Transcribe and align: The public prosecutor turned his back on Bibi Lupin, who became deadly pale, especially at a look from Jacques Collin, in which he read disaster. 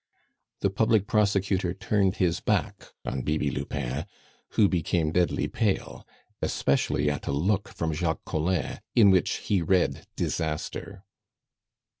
The 0.61 0.71
public 0.71 1.05
prosecutor 1.05 1.75
turned 1.75 2.15
his 2.15 2.39
back 2.39 2.87
on 3.05 3.21
Bibi 3.21 3.51
Lupin, 3.51 4.07
who 4.53 4.67
became 4.67 5.11
deadly 5.11 5.47
pale, 5.47 6.07
especially 6.41 7.07
at 7.07 7.27
a 7.27 7.31
look 7.31 7.69
from 7.69 7.93
Jacques 7.93 8.25
Collin, 8.25 8.79
in 8.95 9.11
which 9.11 9.33
he 9.45 9.61
read 9.61 10.07
disaster. 10.15 11.03